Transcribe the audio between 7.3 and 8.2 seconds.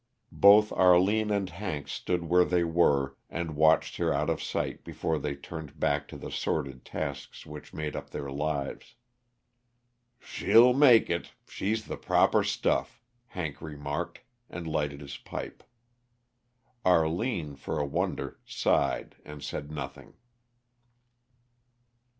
which made up